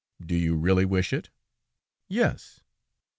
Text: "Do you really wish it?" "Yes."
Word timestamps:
"Do 0.19 0.35
you 0.35 0.55
really 0.55 0.83
wish 0.83 1.13
it?" 1.13 1.29
"Yes." 2.07 2.61